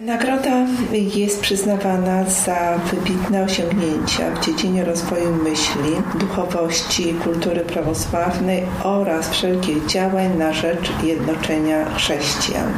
[0.00, 9.86] Nagroda jest przyznawana za wybitne osiągnięcia w dziedzinie rozwoju myśli, duchowości, kultury prawosławnej oraz wszelkich
[9.86, 12.72] działań na rzecz jednoczenia chrześcijan.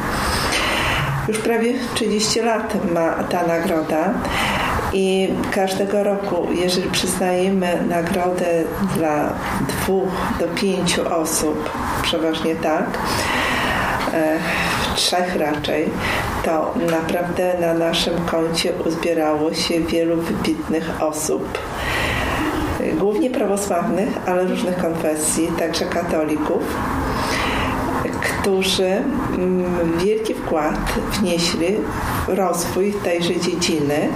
[1.29, 4.15] Już prawie 30 lat ma ta nagroda
[4.93, 8.65] i każdego roku, jeżeli przyznajemy nagrodę
[8.97, 9.33] dla
[9.69, 10.09] dwóch
[10.41, 11.71] do pięciu osób,
[12.03, 12.99] przeważnie tak,
[14.15, 14.39] e,
[14.95, 15.91] trzech raczej,
[16.45, 21.59] to naprawdę na naszym koncie uzbierało się wielu wybitnych osób.
[22.99, 26.63] Głównie prawosławnych, ale różnych konfesji, także katolików,
[28.43, 31.77] którzy mm, wielki wkład wnieśli
[32.27, 34.09] w rozwój tejże dziedziny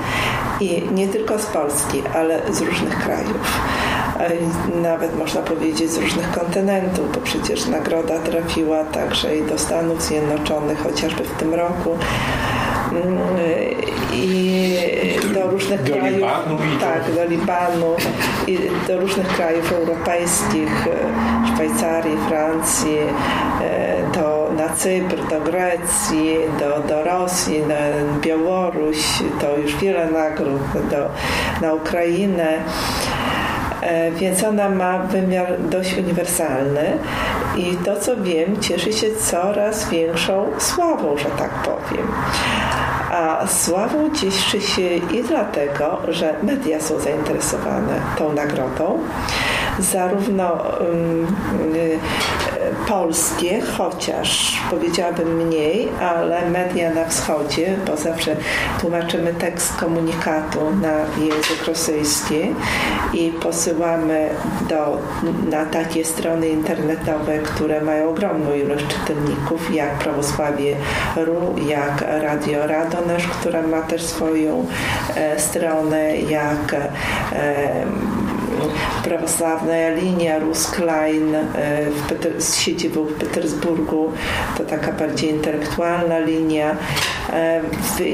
[0.60, 3.60] i nie tylko z Polski, ale z różnych krajów
[4.82, 10.82] nawet można powiedzieć z różnych kontynentów, bo przecież nagroda trafiła także i do Stanów Zjednoczonych,
[10.82, 11.90] chociażby w tym roku.
[12.92, 13.18] Mm,
[14.12, 14.76] i
[15.34, 17.96] do różnych do krajów, Libanu tak, do Libanu.
[18.46, 18.58] I
[18.88, 22.98] do różnych krajów europejskich, e, Szwajcarii, Francji,
[23.62, 27.74] e, do, na Cypr, do Grecji, do, do Rosji, na
[28.20, 31.08] Białoruś, to już wiele nagród, do,
[31.66, 32.58] na Ukrainę.
[33.86, 36.98] E, więc ona ma wymiar dość uniwersalny
[37.56, 42.06] i to co wiem cieszy się coraz większą sławą, że tak powiem.
[43.12, 48.98] A sławą cieszy się i dlatego, że media są zainteresowane tą nagrodą,
[49.78, 51.26] zarówno um,
[52.88, 58.36] polskie, chociaż powiedziałabym mniej, ale media na wschodzie, bo zawsze
[58.80, 62.54] tłumaczymy tekst komunikatu na język rosyjski
[63.12, 64.28] i posyłamy
[64.68, 64.98] do,
[65.50, 70.76] na takie strony internetowe, które mają ogromną ilość czytelników, jak Prawosławie
[71.16, 74.66] RU, jak Radio Radonasz, która ma też swoją
[75.16, 77.86] e, stronę, jak e,
[79.04, 81.50] prawosławna linia Rusklein e,
[82.38, 84.12] z siedzibą w Petersburgu,
[84.58, 86.76] to taka bardziej intelektualna linia.
[87.32, 87.60] E,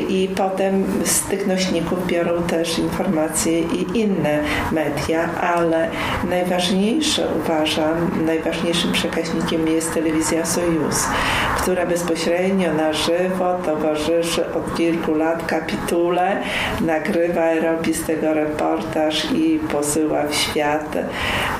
[0.09, 4.39] i potem z tych nośników biorą też informacje i inne
[4.73, 5.89] media, ale
[6.31, 11.07] najważniejsze uważam, najważniejszym przekaźnikiem jest telewizja Sojus,
[11.63, 16.43] która bezpośrednio na żywo towarzyszy od kilku lat kapitule,
[16.81, 20.97] nagrywa, robi z tego reportaż i posyła w świat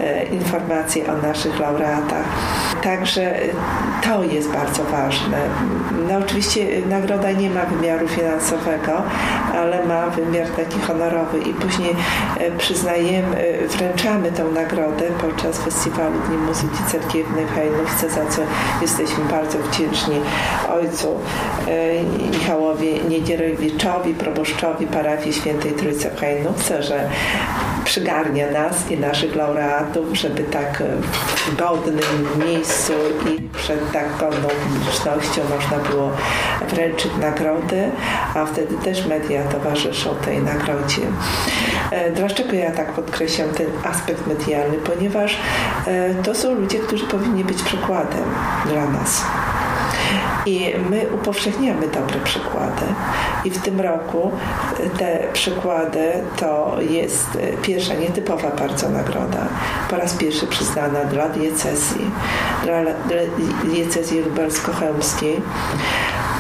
[0.01, 2.25] e, informacje o naszych laureatach.
[2.83, 3.49] Także e,
[4.03, 5.39] to jest bardzo ważne.
[6.09, 9.03] No oczywiście nagroda nie ma wymiaru finansowego,
[9.55, 11.97] ale ma wymiar taki honorowy i później
[12.39, 18.43] e, przyznajemy, wręczamy tę nagrodę podczas festiwalu Dni Muzyki Cerkiewnej w Hajnówce, za co
[18.83, 19.92] jesteśmy bardzo wdzięczni
[20.71, 21.09] ojcu
[22.33, 27.09] Michałowi Niedzierowiczowi, proboszczowi parafii Świętej Trójcy w Hajnówce, że
[27.85, 30.83] przygarnia nas i naszych laureatów, żeby tak
[31.47, 32.93] w godnym miejscu
[33.31, 36.11] i przed tak godną publicznością można było
[36.69, 37.91] wręczyć nagrody,
[38.35, 41.03] a wtedy też media towarzyszą tej nagrodzie.
[41.91, 44.77] E, dlaczego ja tak podkreślam ten aspekt medialny?
[44.77, 45.39] Ponieważ
[45.87, 48.25] e, to są ludzie, którzy powinni być przykładem
[48.67, 49.25] dla nas.
[50.47, 52.83] I my upowszechniamy dobre przykłady.
[53.45, 54.31] I w tym roku
[54.99, 59.49] te przykłady to jest pierwsza nietypowa bardzo nagroda.
[59.91, 62.11] Po raz pierwszy przyznana dla diecezji,
[62.65, 63.23] dla, dla
[63.65, 65.41] diecezji lubelsko-chełmskiej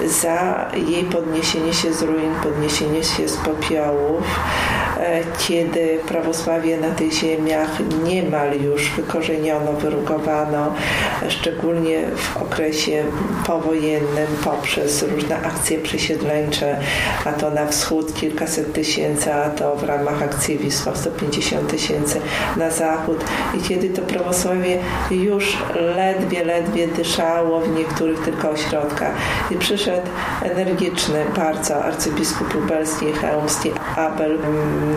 [0.07, 4.41] za jej podniesienie się z ruin, podniesienie się z popiołów,
[5.01, 7.69] e, kiedy prawosławie na tych ziemiach
[8.05, 10.75] niemal już wykorzeniono, wyrugowano,
[11.29, 13.05] szczególnie w okresie
[13.47, 16.77] powojennym poprzez różne akcje przesiedleńcze,
[17.25, 22.21] a to na wschód kilkaset tysięcy, a to w ramach akcji Wisła 150 tysięcy
[22.57, 23.25] na zachód.
[23.55, 24.79] I kiedy to prawosławie
[25.11, 25.57] już
[25.97, 29.15] ledwie, ledwie dyszało w niektórych tylko ośrodkach.
[29.51, 29.92] I przyszedł
[30.43, 34.39] energiczny bardzo arcybiskup lubelski chełmski Abel,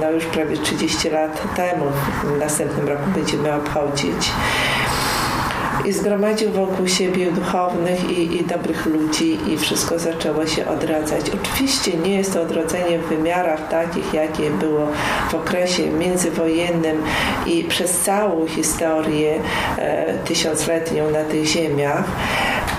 [0.02, 1.86] no już prawie 30 lat temu,
[2.24, 4.31] w następnym roku będziemy obchodzić.
[5.86, 11.22] I zgromadził wokół siebie duchownych i, i, dobrych ludzi i wszystko zaczęło się odradzać.
[11.44, 14.88] Oczywiście nie jest to odrodzenie w wymiarach takich, jakie było
[15.30, 17.02] w okresie międzywojennym
[17.46, 19.40] i przez całą historię
[19.78, 22.04] e, tysiącletnią na tych ziemiach,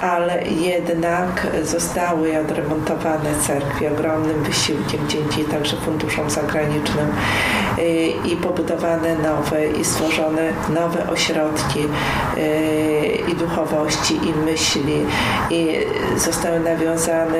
[0.03, 7.13] ale jednak zostały odremontowane cerkwie ogromnym wysiłkiem dzięki także funduszom zagranicznym
[8.25, 11.81] i pobudowane nowe i stworzone nowe ośrodki
[13.29, 15.07] i duchowości i myśli
[15.51, 15.69] i
[16.17, 17.39] zostały nawiązane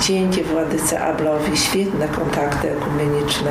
[0.00, 3.50] dzięki Władyce Ablowi świetne kontakty ekumeniczne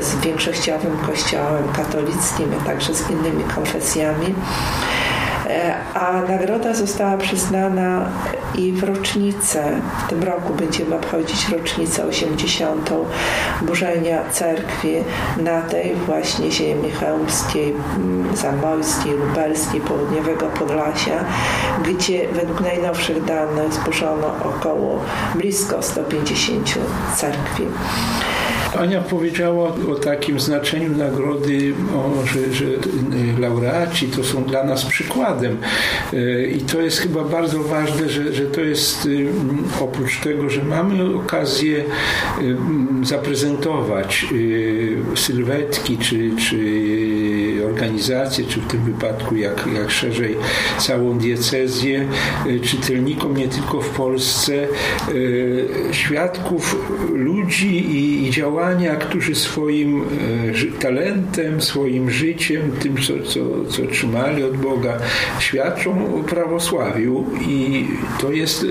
[0.00, 4.34] z większościowym kościołem katolickim, a także z innymi konfesjami.
[5.52, 8.08] E, a nagroda została przyznana
[8.54, 12.90] i w rocznicę, w tym roku będziemy obchodzić rocznicę 80.
[13.62, 14.94] burzenia cerkwi
[15.36, 21.24] na tej właśnie ziemi chełmskiej, mm, zamojskiej, lubelskiej, południowego Podlasia,
[21.84, 25.00] gdzie według najnowszych danych zburzono około
[25.34, 26.78] blisko 150
[27.16, 27.66] cerkwi.
[28.78, 32.64] Ania powiedziała o takim znaczeniu nagrody, o, że, że
[33.38, 35.56] laureaci to są dla nas przykładem.
[36.12, 39.28] E, I to jest chyba bardzo ważne, że, że to jest y,
[39.80, 42.56] oprócz tego, że mamy okazję y,
[43.02, 46.56] zaprezentować y, sylwetki czy, czy
[47.66, 50.36] organizacje, czy w tym wypadku jak, jak szerzej
[50.78, 52.08] całą diecezję,
[52.62, 54.66] czytelnikom nie tylko w Polsce,
[55.92, 56.76] świadków
[57.12, 64.44] ludzi i, i działania, którzy swoim e, talentem, swoim życiem, tym, co, co, co trzymali
[64.44, 64.98] od Boga,
[65.38, 67.26] świadczą o prawosławiu.
[67.48, 67.86] I
[68.20, 68.66] to jest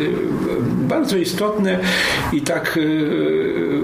[0.68, 1.80] bardzo istotne
[2.34, 2.80] i tak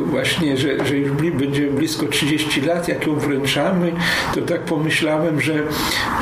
[0.06, 3.92] właśnie, że, że już będzie blisko 30 lat, jak ją wręczamy,
[4.36, 4.97] to tak pomyślałem,
[5.38, 5.54] że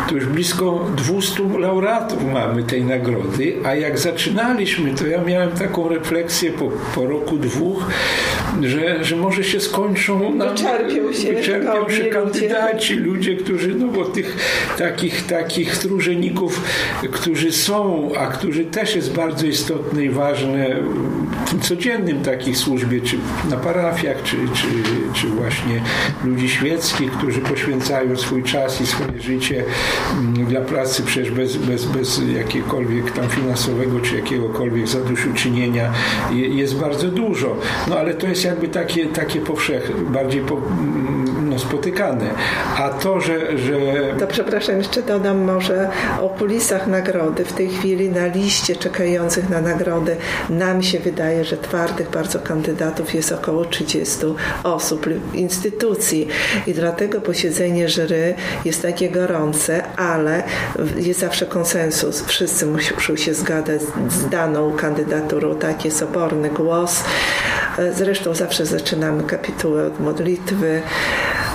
[0.09, 5.89] to już blisko 200 laureatów mamy tej nagrody, a jak zaczynaliśmy, to ja miałem taką
[5.89, 7.87] refleksję po, po roku, dwóch,
[8.61, 13.11] że, że może się skończą nam, wyczerpią się, wyczerpią się kandydaci, ludzie.
[13.11, 14.37] ludzie, którzy, no bo tych
[14.77, 16.61] takich, takich trужeników,
[17.11, 20.75] którzy są, a którzy też jest bardzo istotne i ważne
[21.45, 23.17] w tym codziennym takich służbie, czy
[23.49, 24.67] na parafiach, czy, czy,
[25.13, 25.81] czy właśnie
[26.23, 29.63] ludzi świeckich, którzy poświęcają swój czas i swoje życie
[30.19, 35.93] mm, dla pracy przecież bez, bez, bez jakiegokolwiek tam finansowego, czy jakiegokolwiek zadośćuczynienia
[36.31, 37.57] jest bardzo dużo.
[37.87, 42.25] No ale to jest jakby takie, takie powszechne, bardziej po, mm, no.
[42.77, 43.73] A to, że, że...
[44.19, 45.89] To przepraszam, jeszcze dodam może
[46.21, 47.45] o kulisach nagrody.
[47.45, 50.15] W tej chwili na liście czekających na nagrodę
[50.49, 54.17] nam się wydaje, że twardych bardzo kandydatów jest około 30
[54.63, 56.27] osób, instytucji
[56.67, 58.33] i dlatego posiedzenie jury
[58.65, 60.43] jest takie gorące, ale
[60.97, 62.23] jest zawsze konsensus.
[62.25, 67.03] Wszyscy muszą się zgadzać z daną kandydaturą, taki jest oborny głos.
[67.93, 70.81] Zresztą zawsze zaczynamy kapitułę od modlitwy.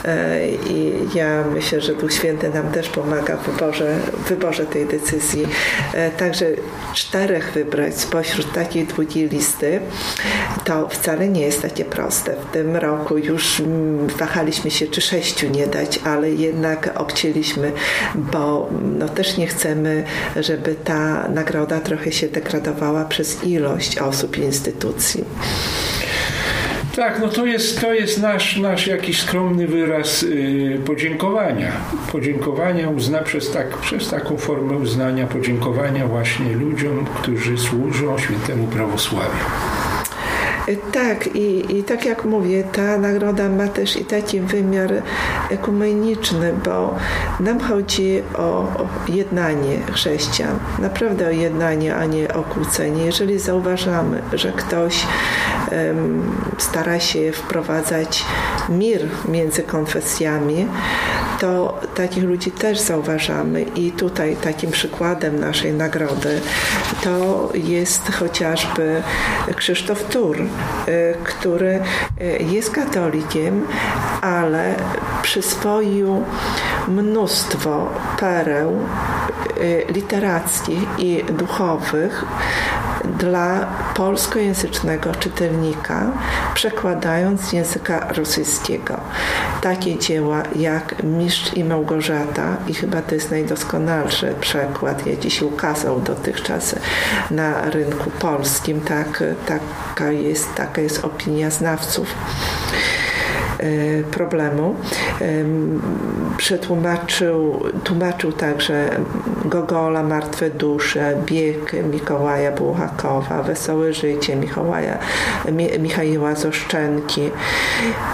[0.04, 4.86] E, I ja myślę, że Duch Święty nam też pomaga w wyborze, w wyborze tej
[4.86, 5.46] decyzji.
[5.94, 6.46] E, także
[6.94, 9.80] czterech wybrać spośród takiej długiej listy
[10.64, 12.36] to wcale nie jest takie proste.
[12.36, 17.72] W tym roku już mm, wahaliśmy się, czy sześciu nie dać, ale jednak obcięliśmy,
[18.14, 20.04] bo no, też nie chcemy,
[20.36, 25.24] żeby ta nagroda trochę się degradowała przez ilość osób i instytucji.
[27.00, 31.72] Tak, no to jest, to jest nasz, nasz jakiś skromny wyraz yy, podziękowania.
[32.12, 39.44] Podziękowania uzna przez, tak, przez taką formę uznania, podziękowania właśnie ludziom, którzy służą świętemu prawosławiu.
[40.92, 45.02] Tak, i, i tak jak mówię, ta nagroda ma też i taki wymiar
[45.50, 46.96] ekumeniczny, bo
[47.40, 53.04] nam chodzi o, o jednanie chrześcijan, naprawdę o jednanie, a nie o kłócenie.
[53.04, 55.06] Jeżeli zauważamy, że ktoś
[55.72, 56.22] um,
[56.60, 58.24] stara się wprowadzać
[58.68, 60.66] mir między konfesjami,
[61.40, 66.40] to takich ludzi też zauważamy i tutaj takim przykładem naszej nagrody
[67.04, 69.02] to jest chociażby
[69.56, 70.46] Krzysztof Tur, y,
[71.24, 71.80] który
[72.20, 73.66] y, jest katolikiem,
[74.20, 74.74] ale
[75.22, 76.24] przyswoił
[76.88, 77.88] mnóstwo
[78.18, 78.78] pereł
[79.88, 82.24] literackich i duchowych
[83.18, 86.12] dla polskojęzycznego czytelnika,
[86.54, 89.00] przekładając z języka rosyjskiego.
[89.60, 96.00] Takie dzieła jak Mistrz i Małgorzata i chyba to jest najdoskonalszy przekład, jaki się ukazał
[96.00, 96.74] dotychczas
[97.30, 98.80] na rynku polskim.
[98.80, 102.14] Tak, taka, jest, taka jest opinia znawców.
[104.10, 104.74] Problemu.
[106.36, 108.90] Przetłumaczył tłumaczył także
[109.44, 114.98] Gogola, Martwe dusze, Bieg Mikołaja Bułakowa, Wesołe życie Mikołaja,
[115.78, 117.30] Michała Zoszczenki,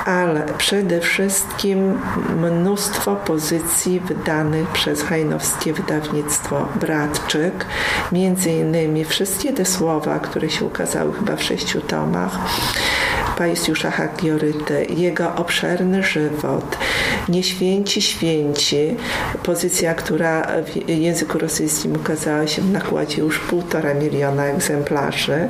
[0.04, 1.98] ale przede wszystkim
[2.36, 7.66] mnóstwo pozycji wydanych przez hajnowskie wydawnictwo Bratczyk,
[8.12, 12.38] między innymi wszystkie te słowa, które się ukazały chyba w sześciu tomach,
[13.38, 16.76] Pajsiusza Hagioryty, jego obszerny żywot,
[17.28, 18.96] Nieświęci święci,
[19.42, 25.48] pozycja, która w języku rosyjskim ukazała się w nakładzie już półtora miliona egzemplarzy.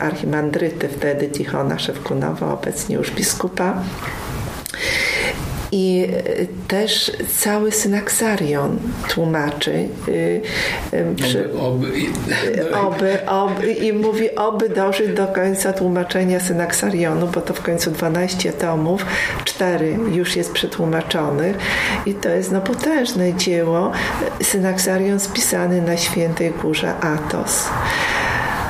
[0.00, 3.82] Archimandryty wtedy Tichona Szewkunowa, obecnie już biskupa
[5.74, 6.06] i
[6.40, 8.78] y, też cały synaksarion
[9.08, 10.40] tłumaczy y,
[11.16, 17.54] przy, oby, oby, oby, oby, i mówi oby dożyć do końca tłumaczenia synaksarionu, bo to
[17.54, 19.06] w końcu 12 tomów,
[19.44, 21.56] 4 już jest przetłumaczonych
[22.06, 23.92] i to jest no potężne dzieło.
[24.42, 27.68] Synaksarion spisany na Świętej Górze Atos.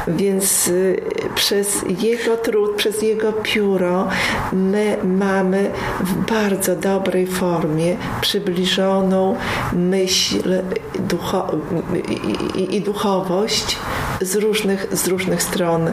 [0.08, 1.02] Więc y,
[1.34, 4.08] przez jego trud, przez jego pióro
[4.52, 5.70] my mamy
[6.00, 9.36] w bardzo dobrej formie przybliżoną
[9.72, 10.62] myśl
[12.54, 13.76] i, i, duchowość
[14.20, 15.92] z różnych, z różnych stron e,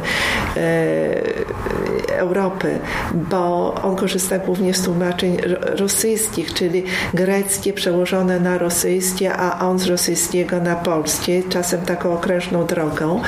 [2.07, 2.79] Europy,
[3.13, 9.85] bo on korzysta głównie z tłumaczeń rosyjskich, czyli greckie przełożone na rosyjskie, a on z
[9.85, 13.21] rosyjskiego na polskie, czasem taką okrężną drogą,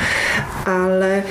[0.66, 1.24] ale e,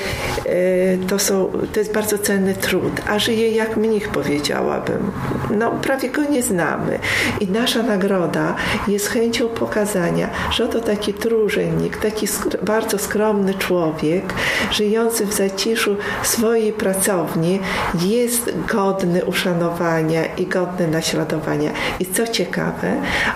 [1.09, 5.13] to, są, to jest bardzo cenny trud, a żyje jak mnich powiedziałabym.
[5.59, 6.99] No, prawie go nie znamy.
[7.41, 8.55] I nasza nagroda
[8.89, 12.27] jest chęcią pokazania, że oto taki trúżennik, taki
[12.63, 14.35] bardzo skromny człowiek,
[14.71, 17.61] żyjący w zaciszu swojej pracowni,
[18.01, 21.71] jest godny uszanowania i godny naśladowania.
[22.01, 22.95] I co ciekawe,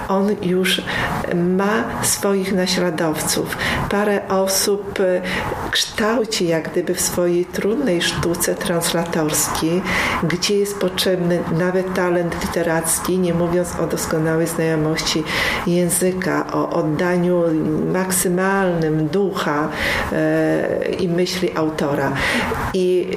[0.08, 0.82] on już
[1.34, 3.56] ma swoich naśladowców.
[3.90, 4.98] Parę osób
[5.76, 9.82] kształci jak gdyby w swojej trudnej sztuce translatorskiej,
[10.22, 15.24] gdzie jest potrzebny nawet talent literacki, nie mówiąc o doskonałej znajomości
[15.66, 17.42] języka, o oddaniu
[17.92, 19.68] maksymalnym ducha
[20.12, 22.12] e, i myśli autora.
[22.74, 23.16] I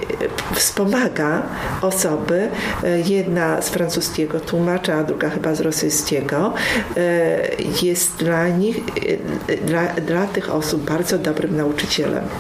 [0.54, 1.42] wspomaga
[1.82, 2.50] osoby,
[2.84, 6.54] e, jedna z francuskiego tłumacza, a druga chyba z rosyjskiego,
[6.98, 7.40] e,
[7.82, 8.78] jest dla nich,
[9.66, 12.24] dla, dla tych osób bardzo dobrym nauczycielem.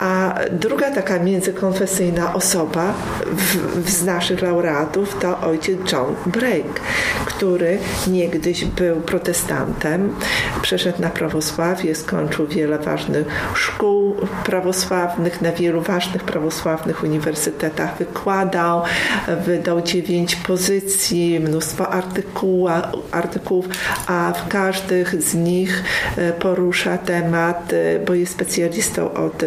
[0.00, 2.94] A druga taka międzykonfesyjna osoba
[3.26, 6.80] w, z naszych laureatów to ojciec John Brake,
[7.26, 10.14] który niegdyś był protestantem,
[10.62, 17.98] przeszedł na prawosławie, skończył wiele ważnych szkół prawosławnych, na wielu ważnych prawosławnych uniwersytetach.
[17.98, 18.82] Wykładał,
[19.46, 21.92] wydał dziewięć pozycji, mnóstwo
[23.12, 23.66] artykułów,
[24.06, 25.84] a w każdych z nich
[26.16, 29.46] e, porusza temat, e, bo jest specjalistą od E,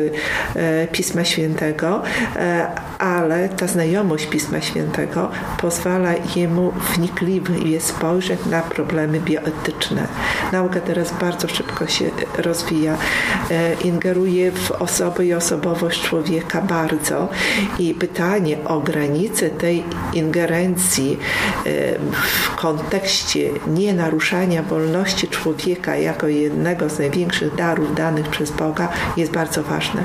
[0.91, 2.01] Pisma Świętego,
[2.35, 10.07] e, ale ta znajomość Pisma Świętego pozwala jemu wnikliwie spojrzeć na problemy bioetyczne.
[10.51, 12.05] Nauka teraz bardzo szybko się
[12.37, 12.97] rozwija,
[13.51, 17.29] e, ingeruje w osobę i osobowość człowieka bardzo
[17.79, 21.19] i pytanie o granice tej ingerencji
[22.11, 29.63] w kontekście nienaruszania wolności człowieka jako jednego z największych darów danych przez Boga jest bardzo
[29.63, 30.03] ważne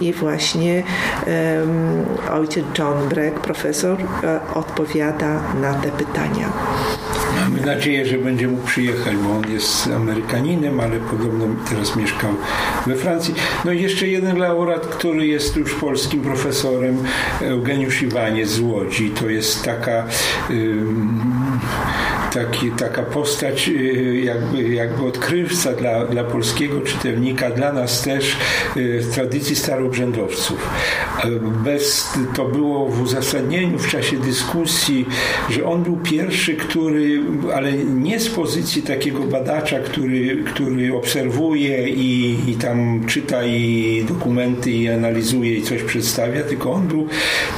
[0.00, 0.82] i właśnie
[1.26, 6.52] um, ojciec John Breck, profesor, e, odpowiada na te pytania.
[7.40, 12.30] Mamy nadzieję, że będzie mógł przyjechać, bo on jest Amerykaninem, ale podobno teraz mieszkał
[12.86, 13.34] we Francji.
[13.64, 16.96] No i jeszcze jeden laureat, który jest już polskim profesorem,
[17.40, 19.10] Eugeniusz Iwanie z Łodzi.
[19.10, 20.04] To jest taka
[22.32, 28.36] taki, taka postać y, jakby, jakby odkrywca dla, dla polskiego czytelnika, dla nas też
[28.76, 30.70] y, tradycji starobrzędowców.
[31.64, 35.06] Bez, to było w uzasadnieniu w czasie dyskusji,
[35.50, 37.20] że on był pierwszy, który,
[37.54, 44.70] ale nie z pozycji takiego badacza, który, który obserwuje i, i tam czyta i dokumenty
[44.70, 47.08] i analizuje i coś przedstawia, tylko on był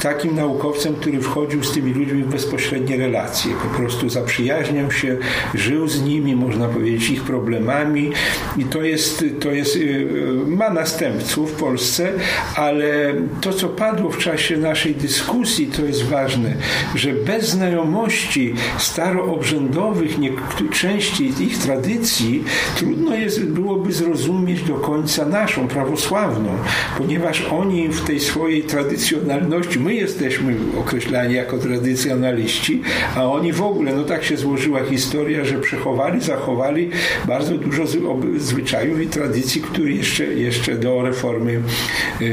[0.02, 3.52] takim naukowcem, który wchodził z tymi ludźmi w bezpośrednie relacje.
[3.62, 5.16] Po prostu zaprzyjaźnił zaprzyjaźniał się,
[5.54, 8.10] żył z nimi, można powiedzieć, ich problemami.
[8.58, 9.78] I to jest, to jest
[10.46, 12.12] ma następców w Polsce,
[12.56, 16.54] ale to, co padło w czasie naszej dyskusji, to jest ważne,
[16.94, 20.16] że bez znajomości staroobrzędowych
[20.72, 22.44] części ich tradycji
[22.76, 26.48] trudno jest, byłoby zrozumieć do końca naszą, prawosławną,
[26.98, 32.82] ponieważ oni w tej swojej tradycjonalności, my jesteśmy określani jako tradycjonaliści,
[33.16, 36.90] a oni w ogóle, no tak się złożyła historia, że przechowali, zachowali
[37.26, 37.84] bardzo dużo
[38.36, 41.52] zwyczajów i tradycji, które jeszcze, jeszcze do reformy
[42.20, 42.28] yy,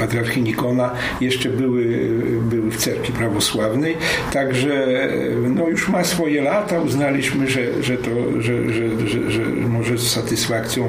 [0.00, 0.90] patriarchy Nikona
[1.20, 2.08] jeszcze były,
[2.42, 3.96] były w cerkwi prawosławnej,
[4.32, 5.08] także
[5.54, 10.10] no już ma swoje lata, uznaliśmy, że, że, to, że, że, że, że może z
[10.10, 10.88] satysfakcją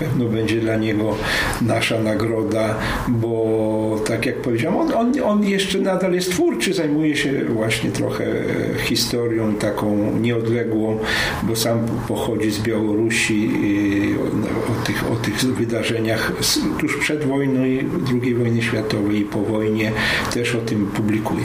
[0.00, 1.16] pewno będzie dla niego
[1.62, 2.74] nasza nagroda,
[3.08, 8.26] bo tak jak powiedziałem, on, on, on jeszcze nadal jest twórczy, zajmuje się właśnie trochę
[8.84, 10.98] historią taką nieodległą,
[11.42, 13.50] bo sam pochodzi z Białorusi
[14.70, 16.32] o tych, o tych wydarzeniach
[16.80, 17.84] tuż przed wojną i
[18.22, 19.92] II wojny światowej i po wojnie
[20.34, 21.44] też o tym publikuje.